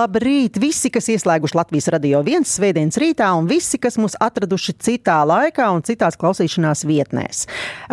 [0.00, 0.56] Labrīt!
[0.60, 5.66] Visi, kas ieslēguši Latvijas radio viens svētdienas rītā, un visi, kas mūs atraduši citā laikā
[5.74, 7.42] un citās klausīšanās vietnēs.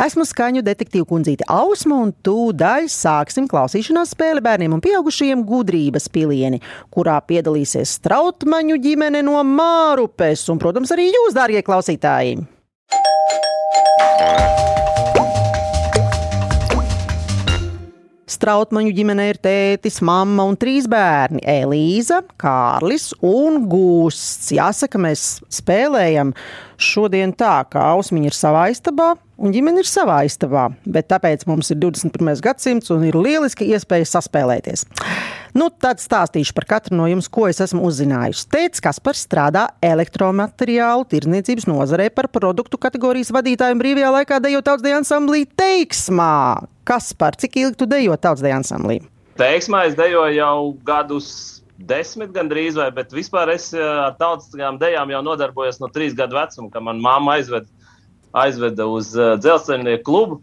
[0.05, 6.61] Esmu skaņu detektīva kundzīte Ausma, un tūdaļ sāksim klausīšanās spēli bērniem un pieaugušajiem gudrības pilieni,
[6.93, 12.37] kurā piedalīsies Strautmaņu ģimene no Mārupes, un, protams, arī jūs, dārgie klausītāji!
[18.37, 24.51] Strautmaņu ģimenē ir tētis, mamma un trīs bērni- Elīza, Kārlis un Gūsts.
[24.53, 26.35] Jāsaka, mēs spēlējam
[26.77, 31.69] šodien tā, ka Ausmiņa ir savā istabā un ģimene ir savā istabā, bet tāpēc mums
[31.73, 32.41] ir 21.
[32.43, 34.85] gadsimts un ir lieliski iespēja saspēlēties.
[35.57, 38.45] Nu, tad stāstīšu par katru no jums, ko es esmu uzzinājusi.
[38.53, 45.01] Tēvs Kaspars strādā elektromateriālu tirdzniecības nozarē par produktu kategorijas vadītāju un brīvajā laikā dejo tautsdeja
[45.01, 46.67] ansamblī Teiksmā.
[46.87, 49.01] Kaspar, cik ilgi tu dejo tautsdeja ansamblī?
[49.37, 51.29] Teiksmā es dejoju jau gadus
[51.77, 56.37] desmit gandrīz, vai, bet vispār es eh, ar tautiskajām dejām jau nodarbojos no trīs gadu
[56.37, 57.67] vecuma, kad man mamma aizved,
[58.33, 60.41] aizveda uz uh, dzelzceļnieku klubu.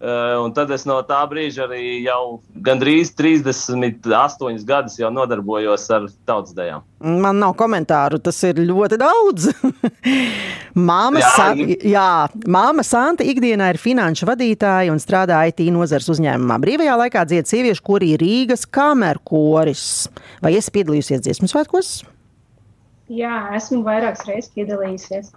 [0.00, 6.06] Uh, un tad es no tā brīža arī jau gandrīz 38 gadus jau nodarbojos ar
[6.24, 6.80] tautas dejām.
[7.04, 9.50] Man nav komentāru, tas ir ļoti daudz.
[10.88, 11.74] Māma, Jā, Sa ir.
[11.84, 12.06] jā,
[12.48, 16.56] māma Santa ikdienā ir finanšu vadītāja un strādā IT nozares uzņēmumā.
[16.64, 20.06] Brīvajā laikā dzied sieviešu korī Rīgas kameru koris.
[20.40, 21.92] Vai esi piedalījusies dziesmu svētkos?
[23.10, 25.32] Jā, esmu vairākas reizes piedalījusies.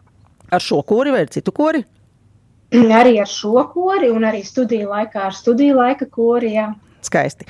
[0.53, 1.81] Ar šo kori vai ar citu kori?
[2.73, 6.53] Arī ar šo kori, un arī studiju laikā ar studiju laika kori.
[6.55, 6.71] Jā.
[7.03, 7.45] Skaisti.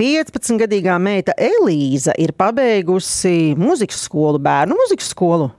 [0.00, 5.50] 15-gadīgā meita Elīza ir pabeigusi muzikas skolu, bērnu muzikas skolu.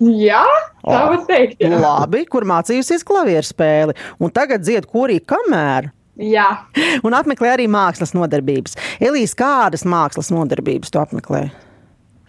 [0.00, 0.42] Jā,
[0.86, 1.08] tā O.
[1.12, 1.58] var teikt.
[1.60, 1.76] Jā.
[1.82, 3.96] Labi, kur mācījusies klavieru spēli.
[4.22, 5.90] Un tagad dzied korī kamēr.
[6.16, 6.46] jā.
[7.04, 8.78] Un apmeklē arī mākslas nodarbības.
[9.02, 11.50] Elīze, kādas mākslas nodarbības tu apmeklē?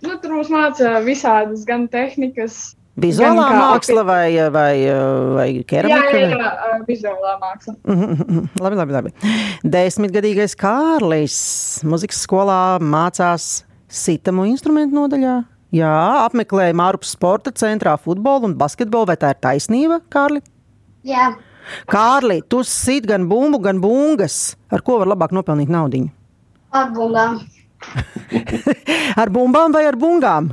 [0.01, 4.73] Nu, tur mums māca visādas gan tehnikas, Vizuālā kā māksla vai, vai,
[5.37, 6.21] vai jā, keramika?
[6.21, 7.75] jā, jā, ā, vizuālā māksla.
[7.87, 9.13] Mhm, labi, labi, labi.
[9.75, 11.37] Desmitgadīgais Kārlis
[11.87, 15.37] muzikas skolā mācās sitamu instrumentu nodaļā.
[15.75, 15.91] Jā,
[16.25, 19.07] apmeklēja Mārupas sporta centrā futbolu un basketbolu.
[19.13, 20.43] Vai tā ir taisnība, Kārli?
[21.07, 21.31] Jā,
[21.91, 24.57] Kārli, tu sit gan bumbu, gan bungas.
[24.71, 26.09] Ar ko var labāk nopelnīt naudu?
[26.71, 27.39] apbungām.
[29.21, 30.51] Ar bumbām vai ar bungām?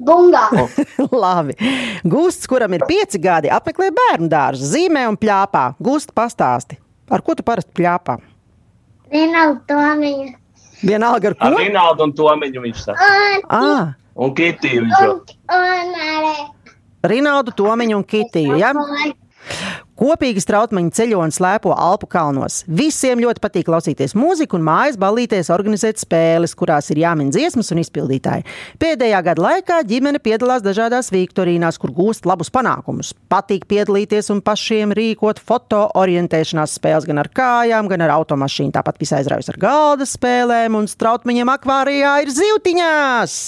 [0.00, 0.56] Bungām.
[1.24, 1.54] Labi.
[2.04, 5.68] Gusts, kuram ir pieci gadi, apmeklē bērnu dārzu, zīmē un plāpā.
[5.82, 6.78] Gust, pastāsti,
[7.10, 8.18] ar ko tu parasti plāpā?
[9.14, 10.32] Rinalda Tomiņa.
[10.84, 11.60] Vienalga ar Ar ko?
[11.62, 13.06] Rinaldu un Tomiņu viņš saka.
[13.06, 15.12] Un, Ah, Un Kitiju viņš jau.
[15.12, 15.20] un,
[15.54, 16.34] un arī.
[17.14, 18.58] Rinaldu, Tomiņu un Kitiju.
[18.60, 18.72] Ja?
[19.94, 22.62] Kopīgi strautmaņu ceļojumu slēpo Alpu kalnos.
[22.66, 27.78] Visiem ļoti patīk klausīties mūziku un mājas ballīties organizēt spēles, kurās ir jāmin dziesmas un
[27.84, 28.42] izpildītāji.
[28.82, 33.12] Pēdējā gada laikā ģimene piedalās dažādās viktorīnās, kur gūst labus panākumus.
[33.30, 38.74] Patīk piedalīties un pašiem rīkot foto orientēšanās spēles gan ar kājām, gan ar automašīnu.
[38.74, 43.38] Tāpat visai aizraujas ar galda spēlēm un strautmaņiem akvārijā ir zivtiņās.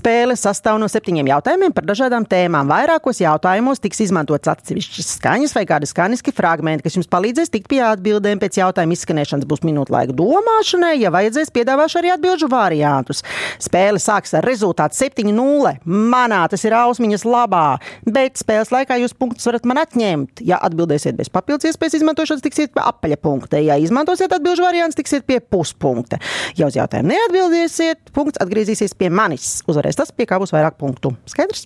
[0.00, 2.70] Spēle sastāv no septiņiem jautājumiem par dažādām tēmām.
[2.70, 7.82] Vairākos jautājumos tiks izmantots atsevišķas skaņas vai kādi skaņiski fragmenti, kas jums palīdzēs tikt pie
[7.84, 8.40] atbildēm.
[8.40, 13.20] Pēc jautājuma izskanēšanas būs minūte laika domāšanai, ja vajadzēs, piedāvāšu arī atbildžu variantus.
[13.60, 15.74] Spēle sāks ar rezultātu 7-0.
[15.84, 17.66] Manā tas ir ausmiņas labā,
[18.08, 20.40] bet spēles laikā jūs punktus varat man atņemt.
[20.48, 23.60] Ja atbildēsiet bez papildus iespējas izmantošanas, tiksiet pie apaļa punkta.
[23.60, 26.22] Ja izmantosiet atbildžu variantus, tiksiet pie puspunkta.
[26.56, 29.58] Ja uz jautājumu neatbildēsiet, punkts atgriezīsies pie manis.
[29.90, 31.10] Uzvarēs tas, pie kā būs vairāk punktu.
[31.26, 31.64] Skaidrs?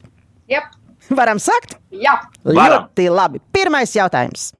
[0.48, 0.70] Jep.
[1.12, 1.76] Varam sākt?
[1.92, 2.14] Jā,
[2.44, 2.86] Varam.
[2.88, 3.40] Ļoti labi.
[3.52, 4.54] Pirmais jautājums.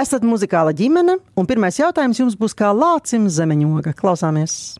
[0.00, 3.92] Esat muzikāla ģimene, un pirmais jautājums jums būs kā lācim zemeņoga.
[3.92, 4.78] Klausāmies!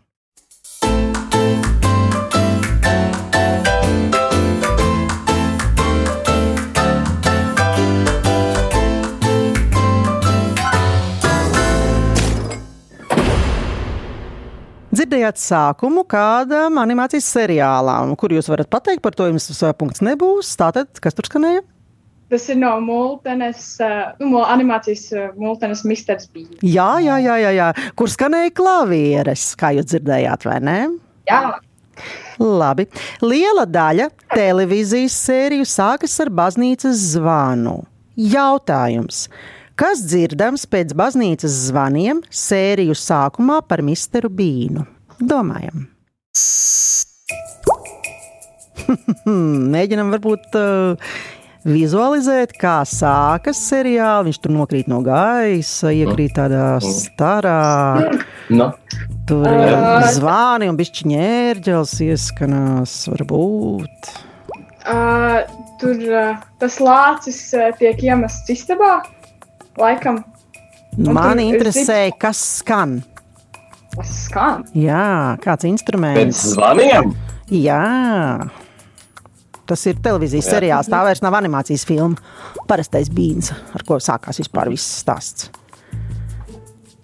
[15.03, 20.53] Dzirdējāt sākumu kādam animācijas seriālam, kur jūs varat pateikt, par to jums punkts nebūs.
[20.61, 21.65] Tātad, kas tur skanēja?
[22.31, 26.55] tas ir no multenes, ā, nu, animācijas ā, multenes Misters Bija.
[26.63, 27.67] Jā, jā, jā, jā, jā.
[27.99, 30.79] kur skanēja klavieres, kā jūs dzirdējāt, vai ne?
[31.29, 31.43] Jā,
[32.41, 32.87] Labi.
[33.27, 37.83] Liela daļa televīzijas sēriju sākas ar baznīcas zvanu.
[38.17, 39.27] Jautājums.
[39.79, 44.85] Kas dzirdams pēc baznīcas zvaniem sēriju sākumā par misteru Bīnu?
[45.17, 45.87] Domājam.
[49.75, 51.15] Mēģinam varbūt uh,
[51.65, 54.27] vizualizēt, kā sākas seriāls.
[54.29, 58.11] Viņš tur nokrīt no gaisa, iekrīt tādā starā.
[58.53, 58.69] Nu,
[59.29, 59.79] Tur ir
[60.13, 64.13] zvani un bišķi ņērģels ieskanās, varbūt.
[64.83, 65.41] Uh,
[65.81, 68.99] tur uh, tas lācis uh, tiek iemests istabā.
[69.81, 70.21] Laikam
[70.97, 73.01] tur ir interesē, kas skan.
[73.93, 74.65] tas skan.
[74.77, 76.43] Jā, kāds pēc instruments.
[76.55, 77.15] zvaniem.
[77.53, 78.49] Jā.
[79.67, 80.53] Tas ir televīzijas Jā.
[80.57, 80.89] seriāls.
[80.89, 82.17] Tā vairs nav animācijas filma.
[82.69, 85.51] Parastais bīns, ar ko sākās vispār viss stāsts.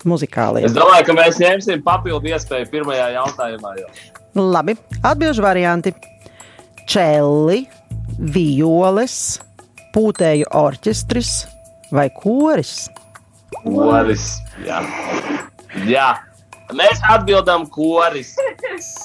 [0.04, 0.64] Muzikāli.
[0.64, 3.74] Es domāju, ka mēs ņemsim papildu iespēju pirmajā jautājumā.
[3.80, 3.88] Jau.
[4.38, 5.92] Labi, atbildžu varianti.
[6.88, 7.66] Čeli,
[8.18, 9.40] violes,
[9.92, 11.57] pūtēju orķestris
[11.90, 12.88] vai koris.
[13.64, 14.38] Koris.
[14.66, 14.82] Jā.
[15.88, 16.08] Jā.
[16.76, 18.34] Mēs atbildam, koris.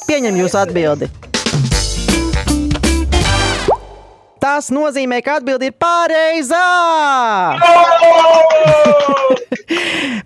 [0.08, 1.08] Pieņem jūsu atbildi.
[4.44, 6.64] Tas nozīmē, ka atbildi ir pareizā.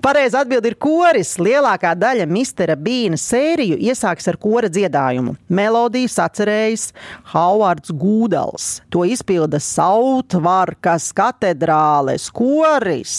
[0.08, 1.34] Pareizā atbildi ir koris.
[1.36, 5.34] Lielākā daļa Mistera Bīna sēriju iesāks ar kora dziedājumu.
[5.52, 6.86] Melodiju sacerējis
[7.34, 8.68] Hovards Gūdals.
[8.96, 13.18] To izpilda Sautvarkas katedrāles koris.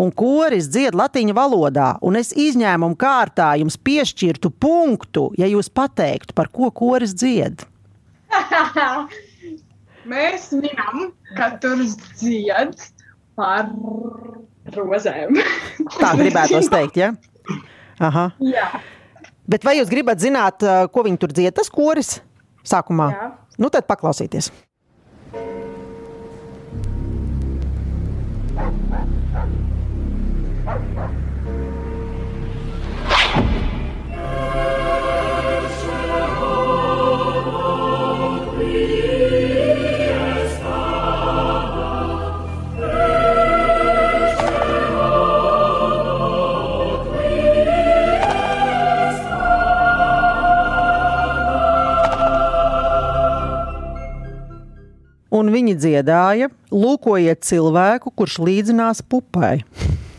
[0.00, 6.32] Un koris dzied latīņu valodā, un es izņēmumu kārtā jums piešķirtu punktu, ja jūs pateiktu,
[6.32, 7.66] par ko koris dzied.
[10.14, 11.84] Mēs zinām, ka tur
[12.16, 12.80] dzied
[13.36, 13.68] par
[14.72, 15.38] rozēm.
[16.00, 17.12] Tā gribētos teikt, ja?
[18.02, 18.30] Aha.
[18.42, 18.68] Jā,
[19.44, 22.16] Bet vai jūs gribat zināt, uh, ko viņi tur dzied, tas koris?
[22.64, 23.10] Sākumā.
[23.12, 23.26] jā.
[23.60, 24.48] Nu, tad paklausieties.
[28.56, 29.23] Un
[55.74, 59.64] viņi dziedāja, lūkojiet cilvēku, kurš līdzinās pupai.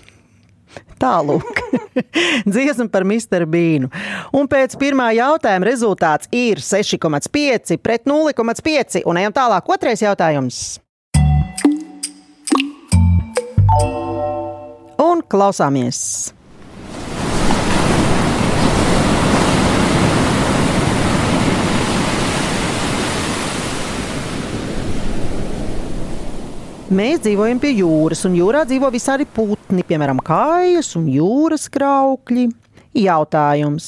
[0.99, 1.59] Tālāk,
[2.47, 3.89] dziesma par Misteru Bīnu.
[4.33, 9.03] Un pēc pirmā jautājuma rezultāts ir 6,5 pret 0,5.
[9.05, 10.79] Un ejam tālāk, otrais jautājums.
[15.03, 16.34] Un klausāmies!
[26.85, 32.43] Mēs dzīvojam pie jūras, un jūrā dzīvo visādi putni, piemēram, kājas un jūras kraukļi.
[33.01, 33.87] Jautājums.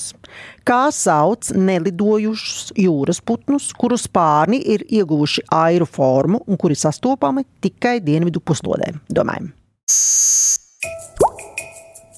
[0.65, 7.99] Kā sauc nelidojušus jūras putnus, kuru spārni ir ieguvuši airu formu un kuri sastopami tikai
[8.01, 8.89] dienvidu puslodē?
[9.13, 9.53] Domājam.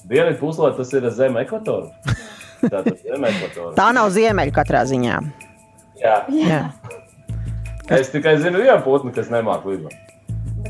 [0.08, 1.92] Dienvidu puslodē tas ir zem ekvatora.
[2.72, 2.80] Tā.
[3.76, 5.24] Tā nav ziemeļa katrā ziņā.
[6.00, 6.20] Jā.
[6.32, 6.62] Jā.
[8.00, 10.09] Es tikai zinu vienu putnu, kas nemāku lidot.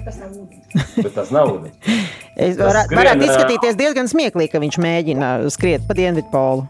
[0.01, 0.93] Bet tas nav ūdens.
[0.97, 1.77] Bet tas nav ūdens.
[2.41, 6.63] Es varētu, skrien, varētu izskatīties diezgan smieklīgi, ka viņš mēģina skriet pa dienvidu polu.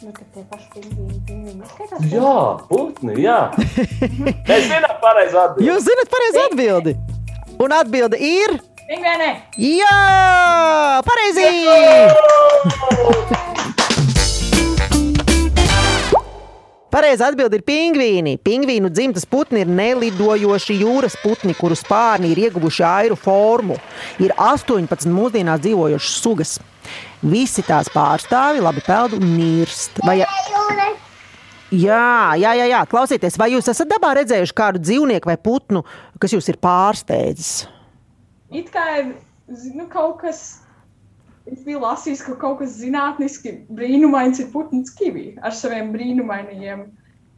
[0.00, 2.08] Nu, tad tie paši pingvīni, pingvīni.
[2.14, 2.32] Jā,
[2.70, 3.36] putni, jā.
[4.48, 5.68] Mēs zinām pareizi atbildēt.
[5.68, 6.96] Jūs zinat pareizi atbildi.
[7.60, 8.56] Un atbilde ir.
[8.88, 9.30] Pingvēnē!
[9.60, 9.94] Jā,
[11.06, 11.48] pareizi!
[16.92, 18.34] Pareizā atbilde ir pingvīni.
[18.44, 23.78] Pingvīnu dzimtas putni ir nelidojoši jūras putni, kuru spārni ir ieguvuši airu formu.
[24.20, 26.52] Ir 18 mūsdienās dzīvojošas sugas.
[27.24, 30.02] Visi tās pārstāvi labi peld un nirst.
[30.04, 30.28] Vai, jā,
[31.72, 35.86] jā, jā, jā, klausieties, vai jūs esat dabā redzējuši kādu dzīvnieku vai putnu,
[36.20, 37.54] kas jūs ir pārsteidzis?
[38.52, 39.14] It kā ir
[39.72, 40.61] nu, kaut kas.
[41.50, 46.84] Es biju lasījis, ka kaut kas zinātniski brīnumains ir putns kivi ar saviem brīnumainajiem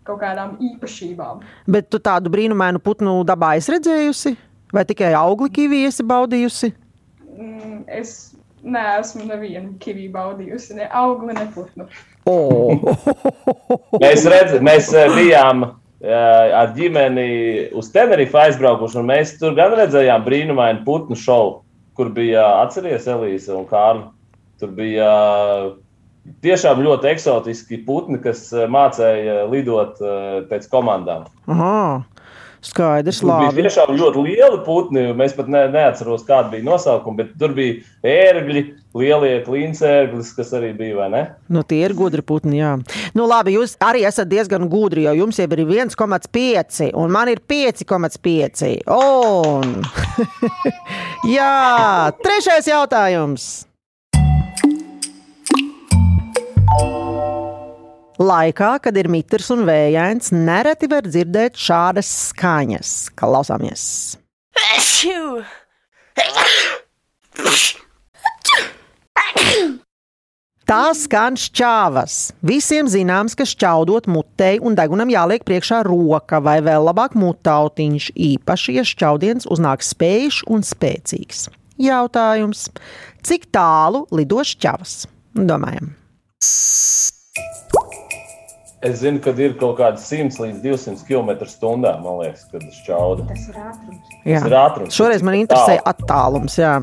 [0.04, 1.40] kaut kādām īpašībām.
[1.70, 4.34] Bet tu tādu brīnumainu putnu dabā esi redzējusi?
[4.74, 6.74] Vai tikai augli kīvijas baudījusi?
[7.34, 8.34] Mm, es
[8.64, 11.88] neesmu nevienu kivi baudījusi, ne augli, ne putnu.
[12.28, 12.84] Oh.
[14.02, 17.28] Mēs, redz, mēs eh, bijām eh, ar ģimeni
[17.76, 21.63] uz Tenerife aizbraukuši, un mēs tur gan redzējām brīnumainu putnu šovu,
[21.96, 24.06] kur bija atceries Elīze un Kārli.
[24.60, 25.68] Tur bija eh,
[26.44, 31.26] tiešām ļoti eksotiski putni, kas eh, mācīja lidot eh, pēc komandām.
[31.50, 31.74] Aha.
[32.64, 33.64] Skaidrs, Tur bija labi.
[33.66, 35.02] tiešām ļoti lieli putni.
[35.16, 38.62] Mēs pat ne, neatceros, kāda bija nosaukuma, bet tur bija ērgļi,
[38.96, 41.22] lielie klincērglis, kas arī bija, vai ne?
[41.52, 42.76] Nu, tie ir gudri putni, jā.
[43.16, 47.42] Nu, labi, jūs arī esat diezgan gudri, jo jums jau ir 1,5 un man ir
[47.44, 48.72] 5,5.
[48.96, 49.76] Un...
[51.36, 51.52] jā,
[52.24, 53.52] trešais jautājums.
[58.14, 62.90] Laikā, kad ir mitrs un vējains, nereti var dzirdēt šādas skaņas.
[63.18, 63.86] Klausāmies!
[70.64, 72.14] Tā skan šķāvas.
[72.46, 78.78] Visiem zināms, ka šķaudot mutei un degunam jāliek priekšā roka vai vēl labāk mutautiņš, īpaši,
[78.78, 81.48] ja šķaudiens uznāk spējīgs un spēcīgs.
[81.82, 82.68] Jautājums:
[83.26, 85.02] cik tālu lido šķavas?
[85.34, 85.90] Domājam,
[88.84, 91.94] Es zinu, ka ir kaut kāda 100 līdz 200 km/h.
[92.04, 93.24] Man liekas, kad šķauda.
[93.30, 94.10] Tas ir ātrums.
[94.28, 94.40] jā.
[94.42, 94.98] Tas ir ātrums.
[94.98, 96.58] Šoreiz man interesē attālums.
[96.60, 96.74] Jā.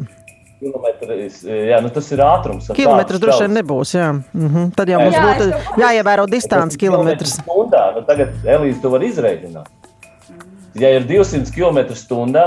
[0.61, 2.67] Kilometrs, jā, nu tas ir ātrums.
[2.77, 3.93] Kilometrs droši vien nebūs.
[3.97, 4.09] Jā.
[4.33, 4.71] Mhm.
[4.77, 7.37] Tad jau mums Jā, būtu jāievēro distance kilometrs.
[7.41, 9.69] Stundā, nu tagad Elīze to var izreikināt.
[10.77, 12.45] Ja ir 200 km/h,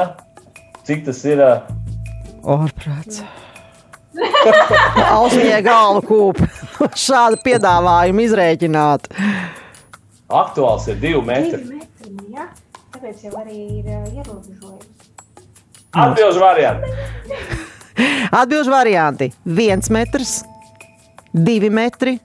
[0.86, 1.42] cik tas ir?
[1.42, 1.62] ā,
[2.44, 3.22] Orprāts.
[5.16, 6.42] Ausmijai galvu kūp.
[7.06, 9.08] Šādu piedāvājumu izrēķināt.
[10.34, 11.62] Aktuāls ir 2 Divi metri.
[11.78, 12.46] metri, jā.
[12.94, 15.10] Tāpēc jau arī ir uh, ierobežojums.
[15.94, 16.90] Atbilžu varianti.
[18.34, 19.28] Atbilžu varianti-
[19.58, 20.32] 1 metrs,
[21.34, 22.16] 2 metri,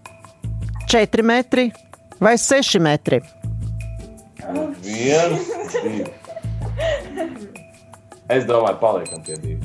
[0.89, 1.67] 4 metri
[2.19, 3.21] vai 6 metri.
[4.81, 5.45] Viens,
[5.83, 6.05] divi.
[8.29, 9.59] Es domāju, paliekam pie divi.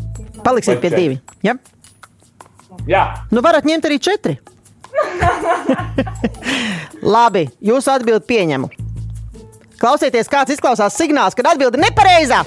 [0.45, 1.17] Paliksiet Vai pie četri?
[1.17, 1.47] 2.
[1.49, 1.55] Ja?
[2.91, 4.37] Jā, Nu, varat ņemt arī 4.
[7.15, 8.71] Labi, jūsu atbildi pieņemu.
[9.81, 12.41] Klausieties, kāds izklausās signāls, kad atbildi nepareizā.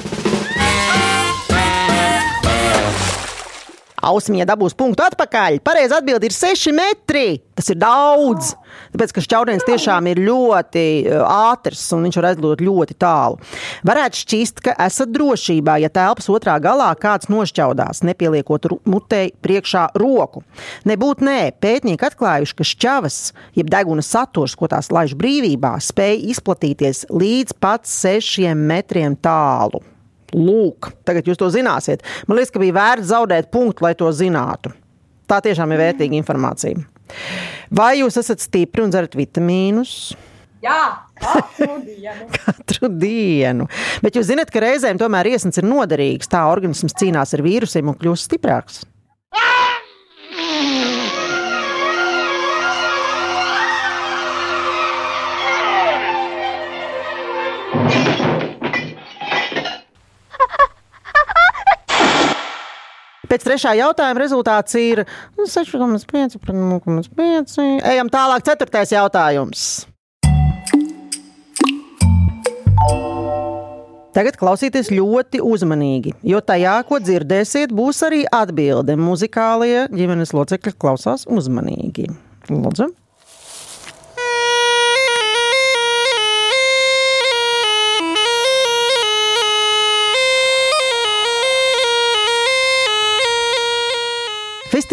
[3.98, 5.58] Ausmija dabūs punktu atpakaļ.
[5.66, 7.40] Pareizi atbildi ir 6 metri.
[7.58, 8.52] Tas ir daudz.
[8.94, 13.42] Tāpēc, ka šķaudens tiešām ir ļoti uh, ātrs un viņš var aizlidot ļoti tālu.
[13.90, 20.46] Varētu šķist, ka esat drošībā, ja telpas otrā galā kāds nošķaudās, nepieliekot mutei priekšā roku.
[20.86, 23.20] Nebūt nē, pētnieki atklājuši, ka šķavas,
[23.58, 29.82] jeb deguna saturs, ko tās laiž brīvībā, spēj izplatīties līdz pat 6 metriem tālu.
[30.36, 32.04] Lūk, tagad jūs to zināsiet.
[32.28, 34.74] Man liekas, ka bija vērts zaudēt punktu, lai to zinātu.
[35.28, 36.80] Tā tiešām ir vērtīga informācija.
[37.72, 40.16] Vai jūs esat stipri un dzerat vitamīnus
[40.64, 42.28] Jā, katru dienu.
[42.42, 43.68] katru dienu?
[44.02, 46.30] Bet jūs zināt, ka reizēm tomēr iesnas ir noderīgs.
[46.32, 48.82] Tā organisms cīnās ar vīrusiem un kļūst stiprāks.
[63.28, 65.04] Pēc trešā jautājuma rezultāts ir
[65.36, 67.58] nu, 6,5 pret 0,5.
[67.84, 69.88] Ejam tālāk, ceturtais jautājums.
[74.18, 78.96] Tagad klausieties ļoti uzmanīgi, jo tajā, ko dzirdēsiet, būs arī atbilde.
[78.98, 82.08] Muzikālie ģimenes locekļi klausās uzmanīgi.
[82.50, 82.90] Lūdzu.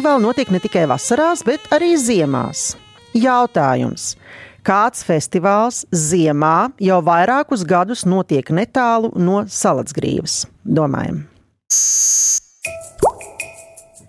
[0.05, 2.75] Festivāli notiek ne tikai vasarās, bet arī ziemās.
[3.17, 4.19] Jautājums.
[4.61, 10.43] Kāds festivāls ziemā jau vairākus gadus notiek netālu no Salacgrīvas?
[10.61, 11.23] Domājam.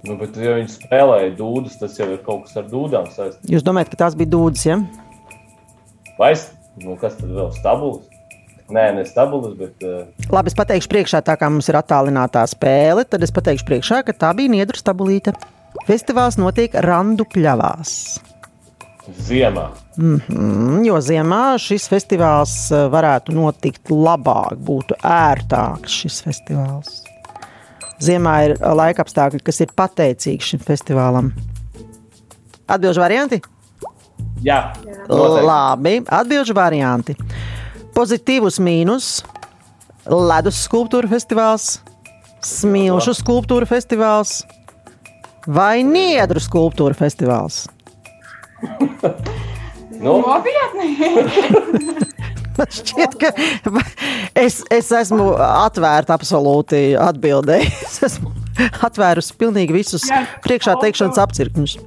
[0.04, 3.56] nu, bet ja viņi spēlēja dūdas, tas jau ir kaut kas ar dūdām saistīts.
[3.56, 4.82] Jūs domājat, ka tās bija dūdas, ja?
[6.20, 6.36] Vai
[6.84, 8.04] nu, kas tad vēl stabuls?
[8.68, 13.08] Nē, ne stabuls, bet uh, Labi, es pateikšu priekšā, tā kā mums ir attālinātā spēle,
[13.08, 15.38] tad es pateikšu priekšā, ka tā bija Niedru stabulīte.
[15.86, 18.20] Festivāls notiek Randu pļavās.
[19.22, 19.68] ziemā.
[20.02, 27.04] Mm, jo ziemā šis festivāls eh, varētu notikt labāk, būtu ērtāks šis festivāls.
[28.02, 31.30] Ziemā ir eh, laika apstākļi, kas ir pateicīgi šim festivālam.
[32.66, 33.44] Atbilžu varianti?
[34.42, 34.74] Jā,
[35.06, 35.46] noteikti.
[35.46, 37.14] Labi, atbilžu varianti.
[37.94, 39.22] Pozitīvs mīnus,
[40.10, 41.76] ledus skulptūra festivāls,
[42.42, 44.42] smilšu skulptūra festivāls
[45.48, 47.66] vai niedru skulptūra festivāls.
[49.96, 50.90] Nu, Nopietni!
[52.58, 53.32] Man šķiet, ka
[54.38, 57.72] es, es esmu atvērta absolūti atbildēji.
[57.88, 58.32] Es esmu
[58.86, 61.78] atvērusi pilnīgi visus Jā, priekšā teikšanas apcirkņus.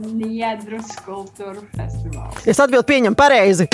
[0.00, 2.46] Niedru skulptūru festivāls.
[2.48, 3.68] Es atbildu pieņemu pareizi.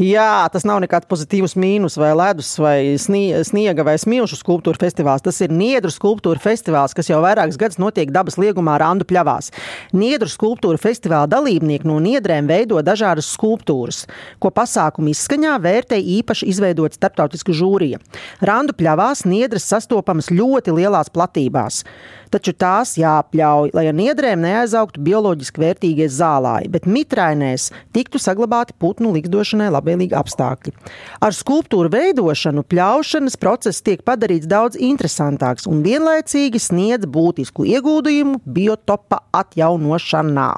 [0.00, 5.20] Jā, tas nav nekāds pozitīvs mīnus, vai ledus, vai snie- sniega, vai smilšu skulptūra festivāls.
[5.20, 9.50] Tas ir Niedru skulptūra festivāls, kas jau vairākus gadus notiek dabas liegumā Randu pļavās.
[9.92, 14.06] Niedru skulptūra festivāla dalībnieki no niedrēm veido dažādas skulptūras,
[14.40, 18.00] ko pasākumu izskaņā vērtē īpaši izveidot starptautisku žūriju.
[18.40, 21.84] Randu pļavās niedras sastopamas ļoti lielās platībās.
[22.32, 29.10] Taču tās jāapļauj, lai ar niedrēm neaizaugtu bioloģiski vērtīgie zālāji, bet mitrainēs tiktu saglabāti putnu
[29.12, 30.72] likdošanai labvēlīgi apstākļi.
[31.20, 39.20] Ar skulptūru veidošanu pļaušanas process tiek padarīts daudz interesantāks un vienlaicīgi sniedz būtisku ieguldījumu biotopa
[39.42, 40.48] atjaunošanā.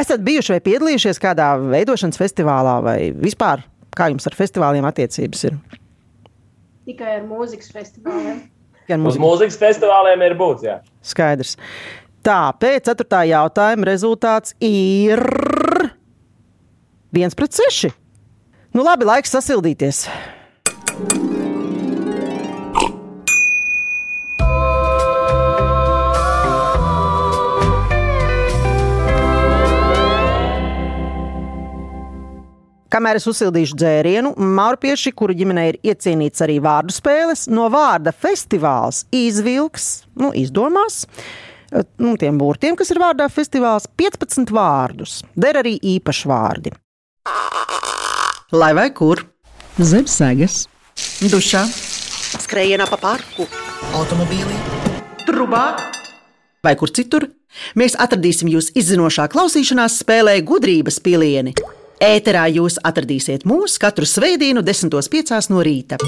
[0.00, 3.66] Esat bijuši vai piedalījušies kādā veidošanas festivālā vai vispār?
[3.92, 5.60] Kā jums ar festivāliem attiecības ir?
[6.88, 8.40] Tikai ar mūzikas festivāliem.
[8.92, 10.64] Gan Uz mūzika- mūzikas festivāliem ir būts.
[10.68, 10.78] Jā.
[11.02, 11.56] Skaidrs.
[12.22, 15.22] Tā, pēc ceturtā jautājuma rezultāts ir
[17.12, 17.90] 1 pret 6.
[18.72, 20.04] Nu, labi, laiks sasildīties.
[32.92, 39.06] Kamēr es uzsildīšu dzērienu, Maurpieši, kuru ģimenei ir iecienīts arī vārdu spēles, no vārda festivāls
[39.16, 41.06] izvilks, nu, izdomās.
[41.72, 45.22] eh, Nu, tiem burtiem, kas ir vārdā festivāls, 15 vārdus.
[45.34, 46.72] Der arī īpaši vārdi.
[48.52, 49.24] Lai vai kur?
[49.80, 50.68] Zem sēgas,
[51.32, 51.64] dušā,
[52.44, 53.48] skrējienā pa parku,
[53.96, 54.58] automobīlī,
[55.24, 55.78] trubā
[56.62, 57.30] vai kur citur.
[57.74, 61.54] Mēs atradīsim jūs izzinošā klausīšanās spēlē gudrības pilieni.
[62.02, 65.36] Ēterā jūs atradīsiet mūs katru svētdienu, 10.5.
[65.52, 66.00] no rīta.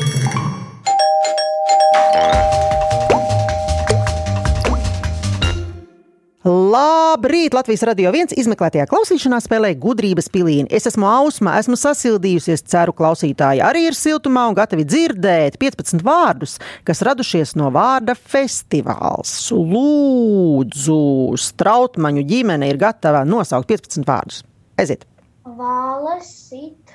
[6.45, 7.55] Labrīt!
[7.55, 10.67] Latvijas radio viens izmeklētajā klausīšanās spēlē gudrības pilīni.
[10.75, 16.59] Es esmu Ausma, esmu sasildījusies, ceru, klausītāji arī ir siltumā un gatavi dzirdēt 15 vārdus,
[16.83, 19.39] kas radušies no vārda festivāls.
[19.55, 21.01] Lūdzu,
[21.39, 24.43] strautmaņu ģimene ir gatava nosaukt 15 vārdus.
[24.75, 25.07] Aiziet!
[25.45, 26.95] Vāle, sit,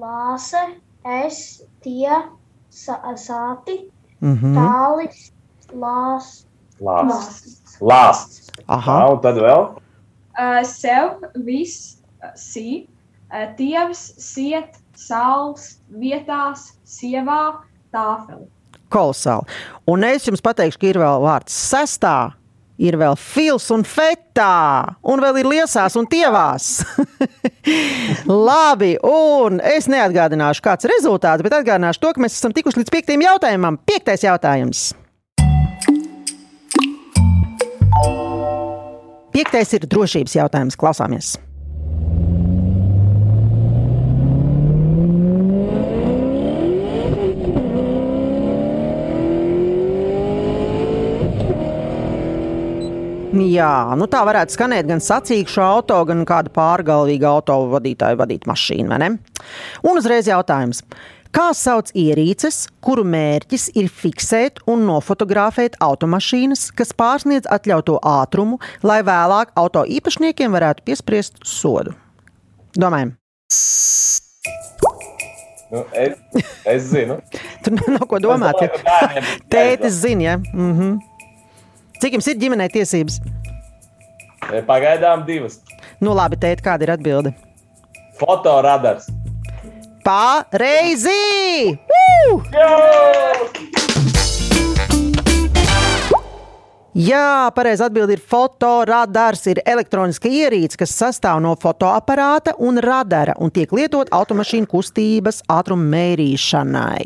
[0.00, 0.62] lāse,
[1.06, 2.22] es, tie,
[2.70, 4.54] sāti, Mhm.
[4.56, 5.30] tālis,
[5.72, 6.46] lās,
[6.78, 7.78] Lāsts.
[7.80, 8.50] Lāsts.
[8.68, 9.62] Aha, un tad vēl.
[10.38, 12.02] Uh, sev, viss,
[12.36, 12.86] sī,
[13.32, 17.62] uh, tievs, siet, saules, vietās, sievā,
[17.94, 18.46] tāfeli.
[18.90, 19.48] kolosāli.
[19.88, 22.34] Un es jums pateikšu, ka ir vēl vārds sestā.
[22.76, 26.82] Ir vēl fils un fetā, un vēl ir liesās un tievās.
[28.48, 32.92] Labi, un es neatgādināšu, kāds ir rezultāts, bet atgādināšu to, ka mēs esam tikuši līdz
[32.92, 33.80] piektajam jautājumam.
[33.88, 34.90] Piektais jautājums.
[39.32, 40.76] Piektais ir drošības jautājums.
[40.80, 41.34] Klausāmies!
[53.36, 58.88] Jā, nu tā varētu skanēt gan sacīkšu auto, gan kāda pārgalvīga auto vadītāja vadīt mašīnu,
[58.92, 59.10] vai ne?
[59.84, 60.82] Un uzreiz jautājums.
[61.36, 69.02] Kā sauc ierīces, kuru mērķis ir fiksēt un nofotografēt automašīnas, kas pārsniedz atļautu ātrumu, lai
[69.04, 71.92] vēlāk auto īpašniekiem varētu piespriest sodu?
[72.76, 73.16] Domājam,
[75.70, 76.12] Nu, es,
[76.64, 77.16] es zinu.
[77.64, 78.60] tur nav ko domāt.
[78.62, 78.70] Ir
[79.52, 80.36] Tētis zina, ja?
[80.38, 81.15] Mm -hmm.
[82.02, 83.20] Cik jums ir ģimenei tiesības?
[84.68, 85.60] Pagaidām divas.
[86.00, 87.32] Nu, labi, tēt, kāda ir atbilde?
[88.20, 89.08] Fotoradars.
[90.06, 91.74] Pareizi!
[91.90, 92.42] Woo!
[96.96, 99.42] Jā, pareizi atbild ir fotoradars.
[99.52, 105.84] Ir elektroniska ierīce, kas sastāv no fotoaparāta un radara un tiek lietot automašīnu kustības ātruma
[105.92, 107.04] mērīšanai.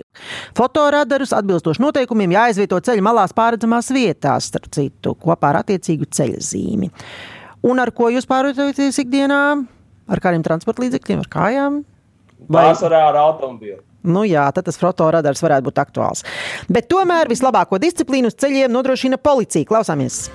[0.55, 6.92] Fotoradarus atbilstoši noteikumiem jāizvieto ceļa malās pārredzamās vietās, starp citu, kopā ar attiecīgu ceļa zīmi.
[7.66, 9.42] Un ar ko jūs pārvietojaties ikdienā?
[10.11, 11.83] Ar kādiem transporta līdzekļiem, ar kājām?
[12.46, 13.83] Vai- Pārsvarā ar automobīlu.
[14.02, 16.24] Nu jā, tad tas fotoradars varētu būt aktuāls.
[16.72, 19.68] Bet tomēr vislabāko disciplīnu uz ceļiem nodrošina policija.
[19.68, 20.28] Klausāmies!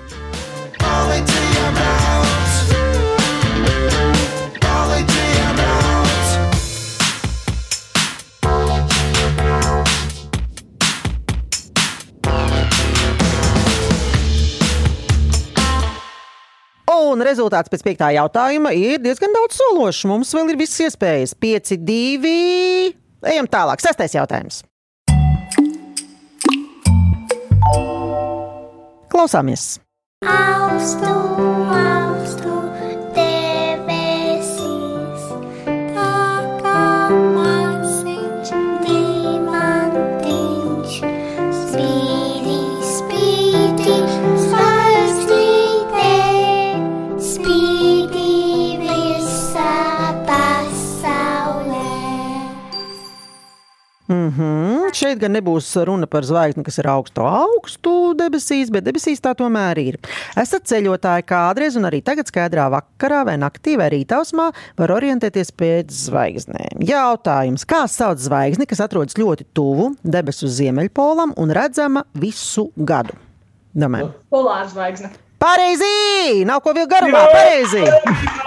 [16.96, 20.04] Un rezultāts pēc piektā jautājuma ir diezgan daudz sološs.
[20.10, 21.32] Mums vēl ir visas iespējas.
[21.40, 23.05] 5, 2.
[23.24, 23.80] Ejam tālāk.
[23.84, 24.62] Sestais jautājums.
[29.12, 29.76] Klausāmies!
[30.76, 31.55] augstu,
[55.16, 59.78] šeit gan nebūs runa par zvaigzni, kas ir augstu, augstu debesīs, bet debesīs tā tomēr
[59.80, 59.96] ir.
[60.36, 65.92] Esat ceļotāji kādreiz, un arī tagad skaidrā vakarā vai naktī vai rītausmā var orientēties pēc
[66.06, 66.84] zvaigznēm.
[66.84, 73.16] Jautājums, kā sauc zvaigzni, kas atrodas ļoti tuvu debesu ziemeļpolam un redzama visu gadu?
[73.76, 74.12] Domāju.
[74.32, 75.12] Polāra zvaigzne.
[75.40, 76.44] Pareizi!
[76.48, 77.84] Nav ko vilkt garumā, pareizi!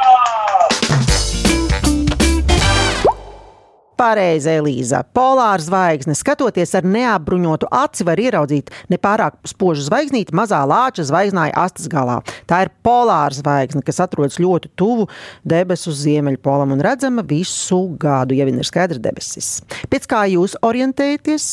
[3.99, 5.01] Pareizi, Elīza.
[5.15, 6.15] Polāra zvaigzne.
[6.15, 12.19] Skatoties ar neapbruņotu aci, var ieraudzīt nepārāk spožu zvaigznīti mazā lāča zvaigznāja astes galā.
[12.47, 15.09] Tā ir polāra zvaigzne, kas atrodas ļoti tuvu
[15.43, 19.57] debesu ziemeļpolam un redzama visu gadu, ja vien ir skaidrs debesis.
[19.91, 21.49] Pēc kā jūs orientējaties?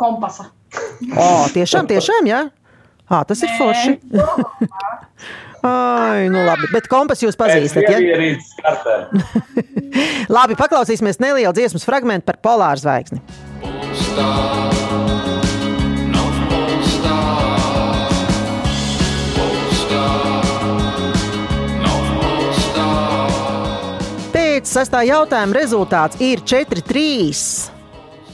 [0.00, 0.50] Kompasa.
[1.14, 2.44] O, tiešām, tiešām, jā.
[3.10, 3.96] À, tas ir forši.
[5.66, 7.98] Ai, nu labi, bet kompas jūs pazīstat, ja?
[10.36, 13.20] Labi, paklausīsimies nelielu dziesmas fragment par polāru zvaigzni.
[13.60, 14.70] Polestar.
[24.60, 27.79] Pēc sastā jautājuma rezultāts ir 4-3.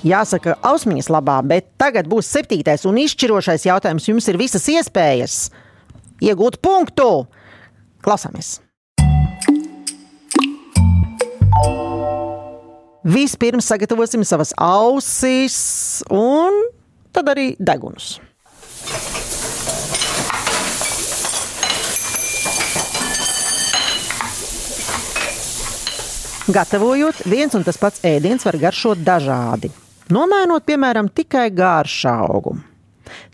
[0.07, 4.07] Jāsaka, ausmiņas labā, bet tagad būs septītais un izšķirošais jautājums.
[4.07, 5.39] Jums ir visas iespējas
[6.23, 7.27] iegūt punktu.
[8.07, 8.61] Klausāmies!
[13.07, 15.57] Vispirms sagatavosim savas ausis
[16.11, 16.55] un
[17.15, 18.17] tad arī degunus.
[26.47, 29.73] Gatavojot, viens un tas pats ēdiens var garšot dažādi.
[30.13, 32.55] Nomainot, piemēram, tikai gāršaugu.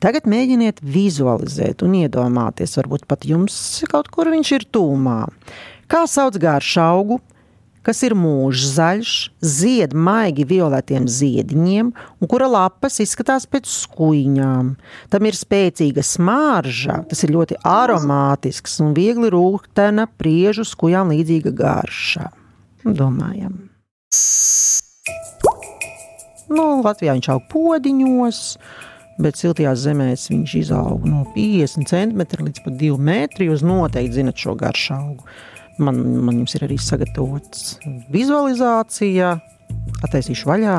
[0.01, 3.57] Tagad mēģiniet vizualizēt un iedomāties, varbūt pat jums
[3.91, 5.21] kaut kur viņš ir tūmā.
[5.91, 7.19] Kā sauc gāršaugu,
[7.85, 14.71] kas ir mūžzaļš, zied maigi violetiem ziediņiem, un kura lapas izskatās pēc skuiņām.
[15.13, 22.31] Tam ir spēcīga smarža, tas ir ļoti aromātisks un viegli rūktena priežu skujām līdzīga garša.
[22.87, 23.61] Domājam.
[26.53, 28.41] Nu, Latvijā viņš aug podziņos,
[29.23, 33.53] bet siltajās zemēs viņš izaug no 50 cm līdz pat 2 metriem.
[33.53, 35.33] Jūs noteikti zinat šo garšu augu.
[35.83, 37.79] Man, man jums ir arī sagatavots
[38.13, 39.33] vizualizācija.
[40.05, 40.77] Attaisīšu vaļā.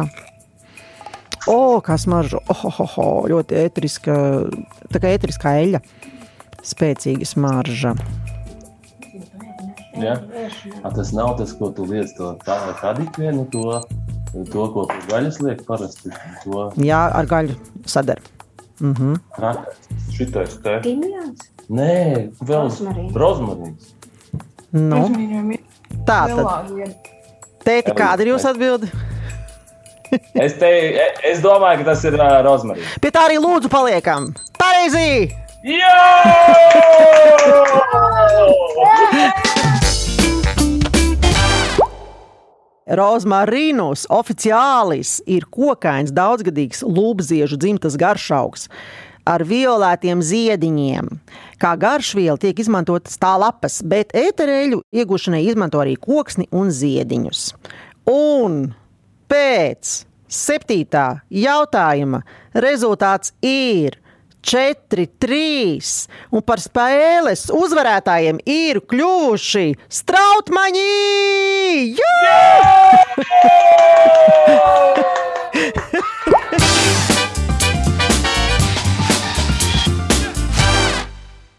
[1.50, 2.40] O, kā smaržo!
[2.48, 4.14] Oh, oh, oh, oh, ļoti ētriska,
[4.94, 5.82] tā kā ētriskā eļļa.
[6.64, 7.92] Spēcīga smarža.
[10.00, 10.14] Ja?
[10.82, 13.82] A, tas nav tas, ko tu liec to tā, kadikvienu, to,
[14.34, 16.12] to, ko pie gaļas liek parasti.
[16.44, 18.22] To Jā, ar gaļu sadara.
[18.82, 19.16] Mhm.
[19.38, 19.90] trakais.
[20.12, 20.80] Šitais te.
[20.84, 21.50] Timjāns?
[21.70, 22.70] Nē, vēl
[23.16, 23.94] Rozmarīns.
[24.74, 25.06] Nu,
[26.08, 26.72] tā tad.
[27.64, 28.90] Tēti, kāda ir jūsu atbilde?
[30.38, 30.70] Es, te,
[31.26, 32.98] es domāju, ka tas ir uh, rozmarīns.
[33.02, 34.34] Pie tā arī lūdzu paliekam.
[34.60, 35.32] Pareizi!
[42.84, 48.68] Rozmarīnus oficiālis ir kokains daudzgadīgs lūpziežu dzimtas garšaugs
[49.24, 51.08] ar violetiem ziediņiem.
[51.64, 57.46] Kā garšviela tiek izmantotas tā lapas, bet ētereļu iegūšanai izmanto arī koksni un ziediņus.
[58.12, 58.74] Un
[59.32, 59.94] pēc
[60.28, 63.96] septītā jautājuma rezultāts ir
[64.44, 65.40] 4, 3.
[66.36, 69.68] Un par spēles uzvarētājiem ir kļuvuši
[70.02, 70.88] strautmaņi!
[71.98, 72.28] Jā!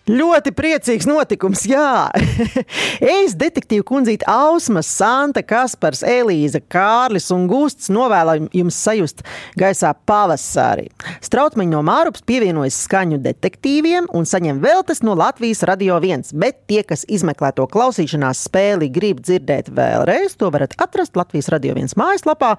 [0.04, 2.10] Ļoti priecīgs notikums, jā.
[3.22, 9.22] es, detektīva kundzīte Ausma, Santa, Kaspars, Elīza, Kārlis un Gusts novēlam jums sajust
[9.56, 10.90] gaisā pavasari.
[11.24, 16.82] Strautmaņi no Mārupas pievienojas skaņu detektīviem un saņem veltes no Latvijas Radio 1, bet tie,
[16.84, 22.52] kas izmeklē to klausīšanās spēli, grib dzirdēt vēlreiz, to varat atrast Latvijas Radio 1 mājaslapā,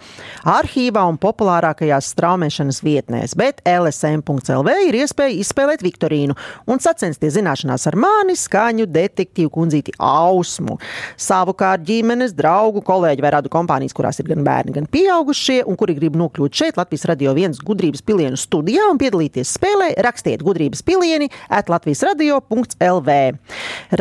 [0.55, 6.33] arhīvā un populārākajās straumēšanas vietnēs, bet LSM.CLV ir iespēja izspēlēt Viktorīnu
[6.65, 10.79] un sacensties zināšanās ar mani, skaņu detektīvu kundzīti Ausmu.
[11.21, 15.97] Savukārt ģimenes, draugu, kolēģi vai radu kompānijas, kurās ir gan bērni, gan pieaugušie, un kuri
[15.99, 21.29] grib nokļūt šeit Latvijas radio viens gudrības pilienu studijā un piedalīties spēlē, rakstiet gudrības pilieni
[21.49, 23.17] at Latvijas radio.lv.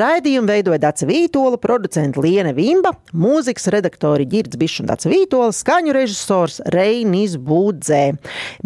[0.01, 5.95] Raidījumu veidoja Dāca Vītola, producenta Liene Vimba, mūzikas redaktori Girds Bišs un Dāca Vītola, skaņu
[5.97, 8.03] režisors Reinis Būdzē.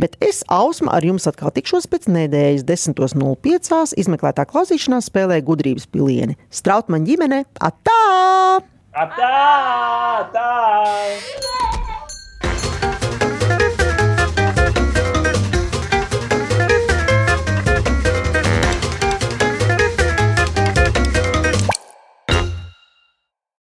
[0.01, 3.97] Bet es, Ausma, ar jums atkal tikšos pēc nedēļas 10.05.
[4.01, 6.35] izmeklētā klausīšanās spēlē gudrības pilieni.
[6.51, 7.99] Strautmaņa ģimene, atā!
[8.99, 9.35] Atā!
[10.27, 11.78] Atā!